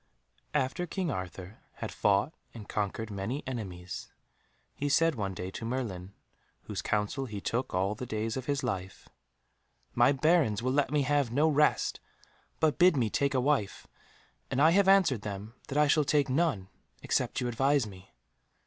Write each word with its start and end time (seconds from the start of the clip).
After 0.55 0.87
King 0.87 1.11
Arthur 1.11 1.59
had 1.73 1.91
fought 1.91 2.33
and 2.55 2.67
conquered 2.67 3.11
many 3.11 3.43
enemies, 3.45 4.11
he 4.73 4.89
said 4.89 5.13
one 5.13 5.35
day 5.35 5.51
to 5.51 5.63
Merlin, 5.63 6.15
whose 6.63 6.81
counsel 6.81 7.27
he 7.27 7.39
took 7.39 7.75
all 7.75 7.93
the 7.93 8.07
days 8.07 8.35
of 8.35 8.47
his 8.47 8.63
life, 8.63 9.07
"My 9.93 10.11
Barons 10.11 10.63
will 10.63 10.73
let 10.73 10.89
me 10.89 11.03
have 11.03 11.29
no 11.31 11.47
rest, 11.47 11.99
but 12.59 12.79
bid 12.79 12.97
me 12.97 13.11
take 13.11 13.35
a 13.35 13.39
wife, 13.39 13.85
and 14.49 14.59
I 14.59 14.71
have 14.71 14.87
answered 14.87 15.21
them 15.21 15.53
that 15.67 15.77
I 15.77 15.85
shall 15.85 16.03
take 16.03 16.29
none, 16.29 16.69
except 17.03 17.39
you 17.39 17.47
advise 17.47 17.85
me." 17.85 18.11